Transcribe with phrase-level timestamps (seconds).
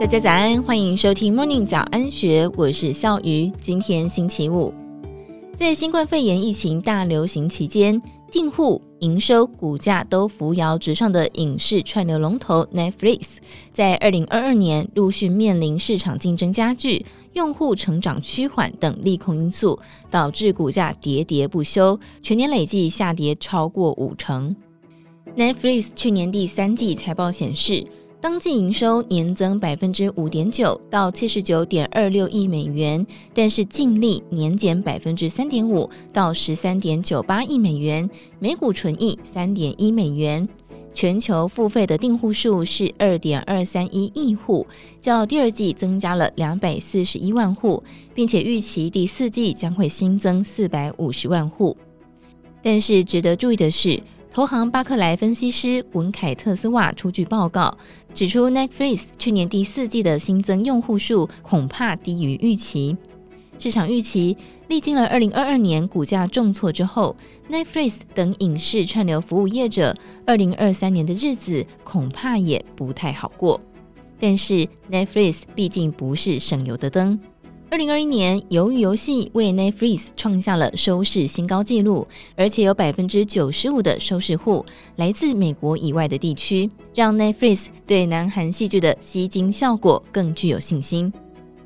[0.00, 3.50] 大家早安，欢迎收听 Morning 早安学，我是笑鱼。
[3.60, 4.72] 今天星期五，
[5.56, 8.00] 在新冠肺炎疫情大流行期间，
[8.30, 13.38] 订户、营收、股价都扶摇直上的影视串流龙头 Netflix，
[13.72, 19.76] 在二零二二年陆续面临市场竞争加剧、用户成长趋缓等利空因素，
[20.12, 24.54] 导致股价跌跌不休，全年累计下跌超过五成。
[25.36, 27.84] Netflix 去年第三季财报显示，
[28.20, 40.46] 当季营收年增百分之五点九，到七十九点二六亿美元，但是净利年减百分之三点五，到十三点九八亿美元，每股纯益三点一美元。
[40.92, 44.66] 全球付费的订户数是二点二三一亿户，
[45.00, 47.80] 较第二季增加了两百四十一万户，
[48.14, 51.76] 并且预期第四季将会新增四百五十万户。
[52.64, 57.76] 但是值得注意的是，投行巴克莱分析师文凯特斯瓦出具报告，
[58.14, 62.96] 指出 Netflix 去年第四季的新增用户数恐怕低于预期。
[63.58, 64.36] 市场预期，
[64.68, 67.16] 历经了二零二二年股价重挫之后
[67.50, 73.60] ，Netflix 等影视串流服务业者二零二三年的日子恐怕也不太好过。
[74.20, 77.18] 但是 Netflix 毕竟不是省油的灯。
[77.70, 84.64] 二零二一年，鱿鱼游戏为 Netflix 创下了收视新高纪录，而且有百分之九十五的收视户
[84.96, 91.12] 来自美国以外的地区，让 Netflix 对南韩戏剧的吸金效果更具有信心。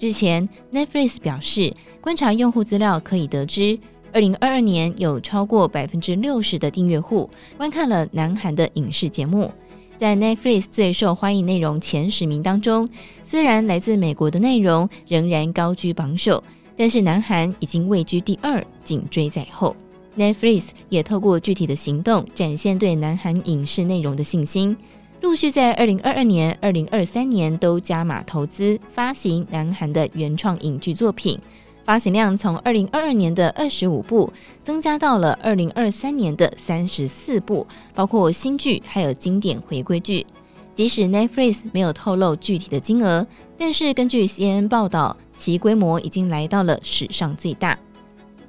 [0.00, 3.78] 日前，Netflix 表示，观察用户资料可以得知，
[4.12, 9.52] 二零二二年有超过百分之六十的订阅户观看了南韩的影视节目。
[10.02, 12.88] 在 Netflix 最受欢迎内容前十名当中，
[13.22, 16.42] 虽然来自美国的内容仍然高居榜首，
[16.76, 19.76] 但是南韩已经位居第二，紧追在后。
[20.18, 24.76] Netflix 也透过具体的行动展现对南韩影视内容的信心，
[25.20, 31.38] 陆续在二零二二年、二零二三年都加码投资发行南韩的原创影剧作品。
[31.84, 34.32] 发行量从二零二二年的二十五部
[34.62, 40.26] 增加到了二零二三年的三十四部，包括新剧还有经典回归剧。
[40.74, 43.26] 即使 Netflix 没有透露具体的金额，
[43.58, 47.78] 但是根据 CNN 报道，其规模已经来到了史上最大。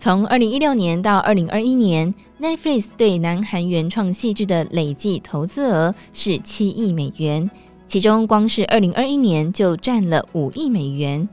[0.00, 7.48] 从二零一六年到二零二一年，Netflix 对南韩原创戏剧的累计投资额是七亿美元，
[7.86, 11.28] 其中光是二零二一年就占了五亿美元。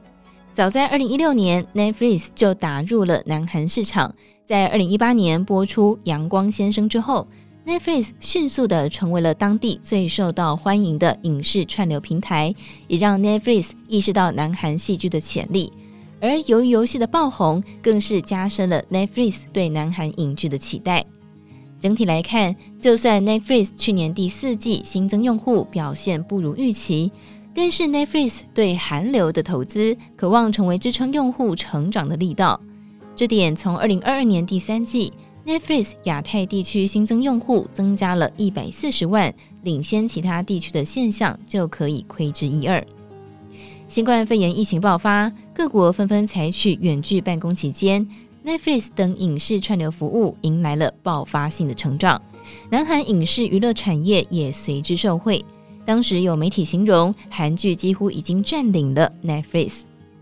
[0.56, 4.16] 早在二零一六年，Netflix 就打入了南韩市场。
[4.46, 7.28] 在二零一八年播出《阳光先生》之后
[7.68, 12.56] ，Netflix 迅速的成为了当地最受到欢迎的影视串流平台，
[12.88, 15.74] 也让 Netflix 意识到南韩戏剧的潜力。
[16.22, 21.06] 而由于游戏的爆红，更是加深了 Netflix 对南韩影剧的期待。
[21.82, 27.12] 整体来看，就算 Netflix 去年第四季新增用户表现不如预期。
[27.56, 32.60] 更是 Netflix 对韩流的投资，渴望成为支撑用户成长的力道。
[33.16, 35.14] 这点从二零二二年第三季
[35.46, 39.34] Netflix 亚太地区新增用户增加了一百四十万，
[39.64, 42.86] 领先其他地区的现象就可以窥之一二。
[43.88, 48.06] 新冠肺炎疫情爆发，各国纷纷采取远距办公期间
[48.46, 52.22] ，Netflix 等影视串流服务迎来了爆发性的成长，
[52.70, 55.46] 南韩影视娱乐产业也随之受惠。
[55.86, 59.82] 当时有媒体形容，韩剧几乎已经占领了 Netflix。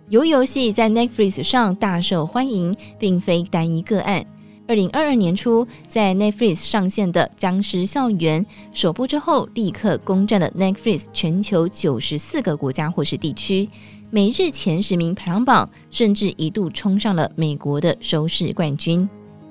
[0.10, 4.26] 鱿鱼游戏在 Netflix 上大受欢迎，并非单一个案。
[4.68, 13.70] 二零二二年初，在 Netflix 上线的《僵尸校园》首播之后，立刻攻占了 Netflix 全球九十四个国家或是地区，
[14.10, 19.08] 每日前十名排行榜，甚至一度冲上了美国的收视冠军。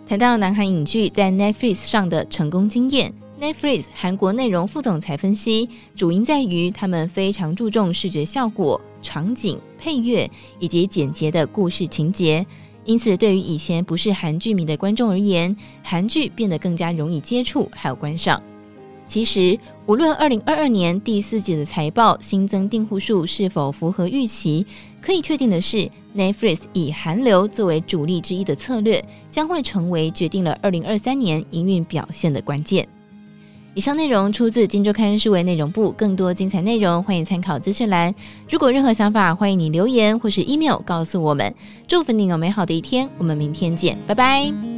[0.07, 3.13] 谈到南韩影剧在 Netflix 上的成功经验。
[3.43, 10.31] Netflix 韩国内容副总裁分析，主因在于他们非常注重视觉效果、场景、配乐
[10.61, 12.47] 以及简洁的故事情节，
[12.85, 18.41] 因此对于以前不是韩剧迷的观众而言，韩剧变得更加容易接触还有观赏。
[19.05, 24.65] 其实，无论2022年第四季的财报新增订户数是否符合预期，
[25.01, 32.87] 可以确定的是，Netflix 以韩流作为主力之一的策略，将会成为决定了2023年营运表现的关键。
[33.75, 38.15] 以上内容出自《金周刊》数位内容部，更多精彩内容欢迎参考资讯栏。
[38.51, 41.55] 如果任何想法，欢迎你留言或是 email 告诉我们。
[41.89, 44.72] 祝福你有美好的一天，我们明天见，拜拜。